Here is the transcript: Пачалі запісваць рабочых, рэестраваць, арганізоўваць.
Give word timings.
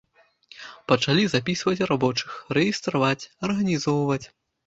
Пачалі 0.91 1.25
запісваць 1.33 1.85
рабочых, 1.91 2.31
рэестраваць, 2.59 3.29
арганізоўваць. 3.49 4.23